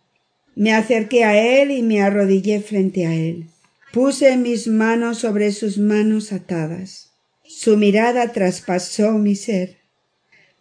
Me 0.54 0.72
acerqué 0.72 1.24
a 1.24 1.36
él 1.36 1.70
y 1.72 1.82
me 1.82 2.00
arrodillé 2.00 2.60
frente 2.60 3.06
a 3.06 3.14
él. 3.14 3.48
Puse 3.92 4.38
mis 4.38 4.66
manos 4.66 5.18
sobre 5.18 5.52
sus 5.52 5.76
manos 5.76 6.32
atadas. 6.32 7.12
Su 7.44 7.76
mirada 7.76 8.32
traspasó 8.32 9.12
mi 9.12 9.36
ser. 9.36 9.76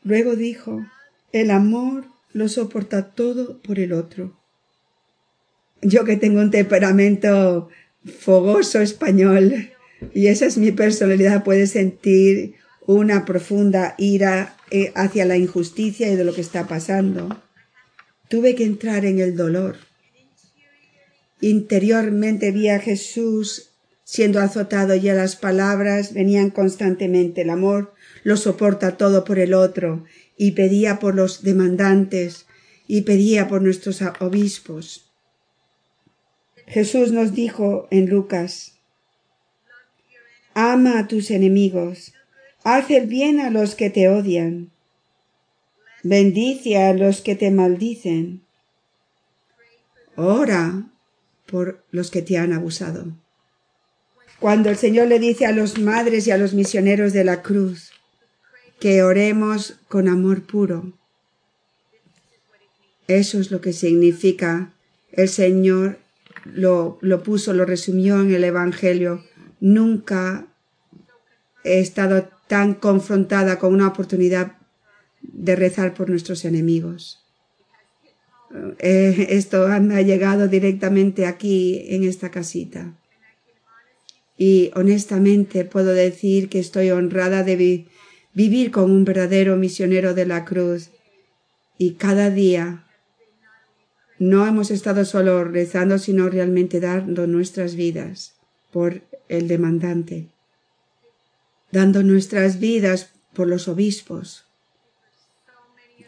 Luego 0.04 0.36
dijo, 0.36 0.86
el 1.32 1.52
amor 1.52 2.04
lo 2.34 2.50
soporta 2.50 3.14
todo 3.14 3.62
por 3.62 3.80
el 3.80 3.94
otro. 3.94 4.38
Yo 5.82 6.04
que 6.04 6.18
tengo 6.18 6.42
un 6.42 6.52
temperamento 6.52 7.70
fogoso 8.20 8.82
español 8.82 9.72
y 10.14 10.28
esa 10.28 10.46
es 10.46 10.58
mi 10.58 10.72
personalidad, 10.72 11.44
puede 11.44 11.68
sentir 11.68 12.56
una 12.86 13.26
profunda 13.26 13.96
ira 13.98 14.56
eh, 14.72 14.92
hacia 14.96 15.26
la 15.26 15.38
injusticia 15.38 16.12
y 16.12 16.16
de 16.16 16.24
lo 16.24 16.34
que 16.34 16.42
está 16.42 16.68
pasando. 16.68 17.42
Tuve 18.30 18.56
que 18.56 18.66
entrar 18.66 19.06
en 19.06 19.20
el 19.20 19.36
dolor. 19.36 19.78
Interiormente 21.42 22.52
vi 22.52 22.70
a 22.70 22.80
Jesús 22.80 23.72
siendo 24.04 24.40
azotado 24.40 24.96
y 24.96 25.10
a 25.10 25.16
las 25.16 25.36
palabras 25.36 26.14
venían 26.14 26.52
constantemente 26.52 27.42
el 27.42 27.50
amor 27.50 27.96
lo 28.26 28.38
soporta 28.38 28.98
todo 28.98 29.24
por 29.24 29.38
el 29.38 29.54
otro 29.54 30.04
y 30.36 30.52
pedía 30.52 31.00
por 31.00 31.14
los 31.14 31.44
demandantes 31.44 32.48
y 32.88 33.02
pedía 33.02 33.48
por 33.48 33.62
nuestros 33.62 34.02
obispos. 34.20 35.12
Jesús 36.66 37.12
nos 37.12 37.34
dijo 37.34 37.88
en 37.92 38.10
Lucas, 38.10 38.75
Ama 40.56 41.00
a 41.00 41.08
tus 41.08 41.32
enemigos, 41.32 42.14
haz 42.64 42.90
el 42.90 43.08
bien 43.08 43.42
a 43.42 43.50
los 43.50 43.76
que 43.76 43.90
te 43.90 44.08
odian, 44.08 44.72
bendice 46.02 46.78
a 46.78 46.94
los 46.94 47.20
que 47.22 47.36
te 47.36 47.52
maldicen, 47.52 48.42
ora 50.16 50.90
por 51.46 51.84
los 51.92 52.10
que 52.10 52.22
te 52.22 52.38
han 52.38 52.54
abusado. 52.54 53.06
Cuando 54.40 54.70
el 54.70 54.78
Señor 54.78 55.08
le 55.08 55.20
dice 55.20 55.46
a 55.46 55.52
los 55.52 55.78
madres 55.78 56.26
y 56.26 56.32
a 56.32 56.38
los 56.38 56.54
misioneros 56.54 57.12
de 57.12 57.26
la 57.26 57.42
cruz, 57.42 57.92
que 58.80 59.04
oremos 59.04 59.78
con 59.90 60.08
amor 60.08 60.44
puro. 60.44 60.94
Eso 63.08 63.40
es 63.42 63.52
lo 63.52 63.60
que 63.60 63.74
significa 63.74 64.74
el 65.12 65.28
Señor 65.28 66.00
lo, 66.46 66.98
lo 67.02 67.24
puso, 67.24 67.54
lo 67.54 67.66
resumió 67.66 68.22
en 68.22 68.34
el 68.34 68.44
Evangelio. 68.44 69.24
Nunca 69.60 70.48
he 71.64 71.80
estado 71.80 72.30
tan 72.48 72.76
confrontada 72.76 73.58
con 73.58 73.74
una 73.74 73.88
oportunidad 73.88 74.58
de 75.22 75.56
rezar 75.56 75.94
por 75.94 76.10
nuestros 76.10 76.46
enemigos. 76.46 77.22
Eh, 78.80 79.28
esto 79.32 79.68
me 79.82 79.96
ha 79.96 80.02
llegado 80.02 80.48
directamente 80.48 81.26
aquí 81.26 81.86
en 81.90 82.04
esta 82.04 82.30
casita. 82.30 82.94
Y 84.38 84.72
honestamente 84.76 85.66
puedo 85.66 85.94
decir 85.94 86.50
que 86.50 86.60
estoy 86.60 86.92
honrada 86.92 87.44
de, 87.44 87.88
vivir 88.34 88.72
con 88.72 88.92
un 88.92 89.06
verdadero 89.06 89.56
misionero 89.56 90.14
de 90.14 90.26
la 90.26 90.46
cruz. 90.46 90.92
Y 91.78 91.94
cada 91.94 92.30
día 92.30 92.86
no 94.20 94.46
hemos 94.46 94.72
estado 94.72 95.04
solo 95.06 95.44
rezando, 95.44 95.98
sino 95.98 96.30
realmente 96.30 96.80
dando 96.80 97.28
nuestras 97.28 97.76
vidas 97.76 98.35
por 98.76 99.04
el 99.30 99.48
demandante, 99.48 100.28
dando 101.72 102.04
nuestras 102.04 102.60
vidas 102.60 103.14
por 103.34 103.48
los 103.48 103.70
obispos, 103.70 104.48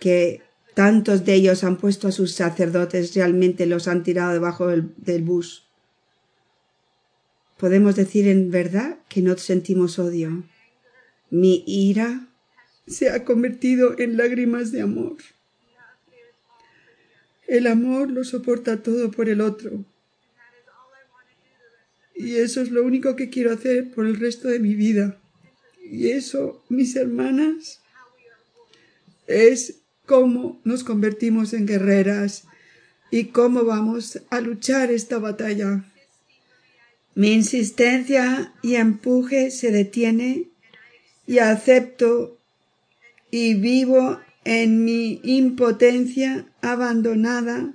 que 0.02 0.42
tantos 0.74 1.24
de 1.24 1.36
ellos 1.36 1.64
han 1.64 1.78
puesto 1.78 2.10
a 2.10 2.12
sus 2.12 2.34
sacerdotes, 2.34 3.16
realmente 3.16 3.68
los 3.68 3.88
han 3.88 4.04
tirado 4.04 4.34
debajo 4.34 4.68
del, 4.68 4.94
del 4.98 5.24
bus. 5.24 5.66
Podemos 7.58 7.96
decir 7.96 8.28
en 8.28 8.52
verdad 8.52 8.98
que 9.08 9.22
no 9.22 9.38
sentimos 9.38 9.98
odio, 9.98 10.44
mi 11.30 11.64
ira 11.66 12.28
se 12.86 13.12
ha 13.12 13.24
convertido 13.24 13.98
en 13.98 14.18
lágrimas 14.18 14.74
de 14.74 14.82
amor. 14.82 15.16
El 17.48 17.66
amor 17.66 18.12
lo 18.12 18.26
soporta 18.26 18.84
todo 18.84 19.10
por 19.10 19.30
el 19.30 19.40
otro. 19.40 19.86
Y 22.18 22.36
eso 22.36 22.62
es 22.62 22.72
lo 22.72 22.84
único 22.84 23.16
que 23.16 23.30
quiero 23.30 23.54
hacer 23.54 23.92
por 23.92 24.06
el 24.06 24.20
resto 24.20 24.48
de 24.48 24.60
mi 24.60 24.74
vida. 24.76 25.20
Y 25.84 26.10
eso, 26.10 26.64
mis 26.70 26.96
hermanas, 26.96 27.82
es 29.28 29.82
cómo 30.06 30.60
nos 30.64 30.84
convertimos 30.84 31.54
en 31.54 31.68
guerreras 31.68 32.46
y 33.12 33.26
cómo 33.26 33.64
vamos 33.64 34.20
a 34.30 34.42
luchar 34.42 34.92
esta 34.92 35.20
batalla. 35.20 35.86
Mi 37.14 37.34
insistencia 37.34 38.54
y 38.62 38.76
empuje 38.76 39.52
se 39.52 39.72
detiene 39.72 40.48
y 41.26 41.40
acepto 41.40 42.38
y 43.32 43.56
vivo 43.56 44.20
en 44.46 44.86
mi 44.86 45.20
impotencia 45.24 46.48
abandonada 46.62 47.74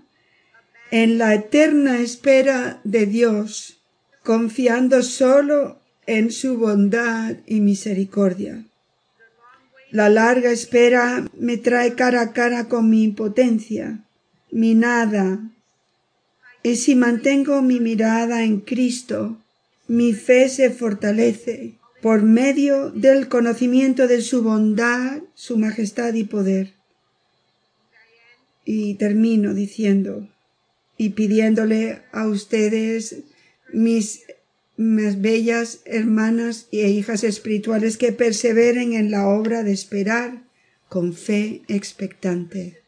en 0.90 1.18
la 1.18 1.34
eterna 1.34 2.00
espera 2.00 2.80
de 2.84 3.06
Dios, 3.06 3.81
confiando 4.22 5.02
solo 5.02 5.78
en 6.06 6.30
su 6.30 6.58
bondad 6.58 7.36
y 7.46 7.60
misericordia. 7.60 8.64
La 9.90 10.08
larga 10.08 10.50
espera 10.50 11.28
me 11.38 11.58
trae 11.58 11.94
cara 11.94 12.22
a 12.22 12.32
cara 12.32 12.68
con 12.68 12.88
mi 12.88 13.02
impotencia, 13.02 14.04
mi 14.50 14.74
nada, 14.74 15.38
y 16.62 16.76
si 16.76 16.94
mantengo 16.94 17.60
mi 17.60 17.80
mirada 17.80 18.44
en 18.44 18.60
Cristo, 18.60 19.36
mi 19.88 20.12
fe 20.12 20.48
se 20.48 20.70
fortalece 20.70 21.74
por 22.00 22.22
medio 22.22 22.90
del 22.90 23.28
conocimiento 23.28 24.06
de 24.06 24.22
su 24.22 24.42
bondad, 24.42 25.22
su 25.34 25.58
majestad 25.58 26.14
y 26.14 26.24
poder. 26.24 26.72
Y 28.64 28.94
termino 28.94 29.54
diciendo 29.54 30.28
y 30.96 31.10
pidiéndole 31.10 32.02
a 32.12 32.28
ustedes, 32.28 33.16
mis 33.72 34.22
más 34.76 35.20
bellas 35.20 35.80
hermanas 35.84 36.68
e 36.72 36.88
hijas 36.88 37.24
espirituales, 37.24 37.96
que 37.96 38.12
perseveren 38.12 38.94
en 38.94 39.10
la 39.10 39.28
obra 39.28 39.62
de 39.62 39.72
esperar 39.72 40.42
con 40.88 41.14
fe 41.14 41.62
expectante. 41.68 42.82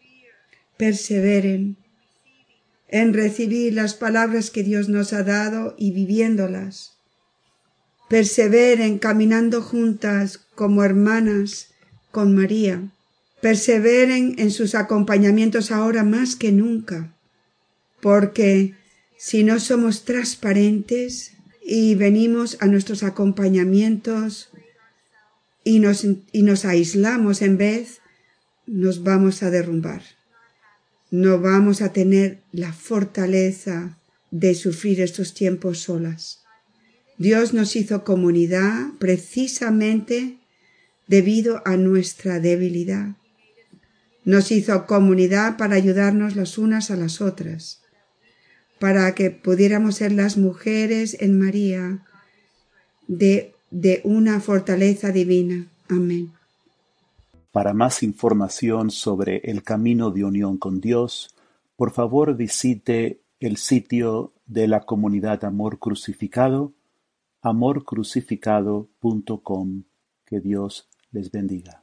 Perseveren 0.77 1.77
en 2.89 3.15
recibir 3.15 3.75
las 3.75 3.95
palabras 3.95 4.51
que 4.51 4.63
Dios 4.63 4.89
nos 4.89 5.13
ha 5.13 5.23
dado 5.23 5.75
y 5.79 5.93
viviéndolas 5.93 6.95
perseveren 8.09 8.99
caminando 8.99 9.63
juntas 9.63 10.39
como 10.55 10.85
hermanas 10.85 11.75
con 12.11 12.35
María, 12.35 12.93
perseveren 13.41 14.37
en 14.39 14.51
sus 14.51 14.75
acompañamientos 14.75 15.71
ahora 15.71 16.05
más 16.05 16.37
que 16.37 16.53
nunca, 16.53 17.15
porque 18.01 18.75
si 19.17 19.45
no 19.45 19.61
somos 19.61 20.05
transparentes 20.05 21.33
y 21.65 21.95
venimos 21.95 22.59
a 22.61 22.67
nuestros 22.67 23.03
acompañamientos 23.03 24.51
y 25.65 25.79
nos, 25.79 26.05
y 26.05 26.43
nos 26.43 26.65
aislamos 26.65 27.41
en 27.43 27.57
vez, 27.57 28.01
nos 28.67 29.03
vamos 29.03 29.43
a 29.43 29.51
derrumbar. 29.51 30.03
No 31.11 31.41
vamos 31.41 31.81
a 31.81 31.93
tener 31.93 32.43
la 32.53 32.73
fortaleza 32.73 33.99
de 34.31 34.55
sufrir 34.55 35.01
estos 35.01 35.33
tiempos 35.33 35.79
solas. 35.79 36.41
Dios 37.19 37.55
nos 37.55 37.77
hizo 37.77 38.03
comunidad 38.03 38.89
precisamente 38.99 40.39
debido 41.07 41.63
a 41.65 41.77
nuestra 41.77 42.41
debilidad. 42.41 43.17
Nos 44.25 44.51
hizo 44.51 44.87
comunidad 44.87 45.57
para 45.57 45.77
ayudarnos 45.77 46.35
las 46.35 46.59
unas 46.59 46.91
a 46.91 46.97
las 46.97 47.21
otras, 47.21 47.84
para 48.79 49.15
que 49.15 49.31
pudiéramos 49.31 49.97
ser 49.97 50.13
las 50.13 50.37
mujeres 50.37 51.17
en 51.21 51.39
María 51.39 52.01
de, 53.07 53.55
de 53.71 54.01
una 54.05 54.41
fortaleza 54.41 55.11
divina. 55.11 55.67
Amén. 55.89 56.33
Para 57.53 57.73
más 57.73 58.03
información 58.03 58.91
sobre 58.91 59.39
el 59.45 59.63
camino 59.63 60.11
de 60.11 60.25
unión 60.25 60.59
con 60.59 60.81
Dios, 60.81 61.35
por 61.77 61.93
favor 61.93 62.37
visite 62.37 63.21
el 63.41 63.57
sitio 63.57 64.33
de 64.47 64.69
la 64.69 64.81
comunidad 64.81 65.45
Amor 65.45 65.79
Crucificado 65.79 66.73
amorcrucificado.com. 67.45 69.85
Que 70.25 70.41
Dios 70.41 70.89
les 71.13 71.31
bendiga. 71.31 71.83